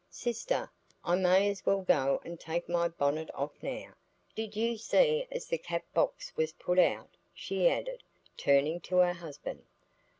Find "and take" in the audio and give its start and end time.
2.25-2.67